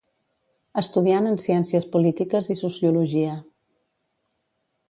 Estudiant 0.81 1.27
en 1.33 1.37
Ciències 1.43 1.87
Polítiques 1.97 2.51
i 2.57 2.57
Sociologia. 2.65 3.37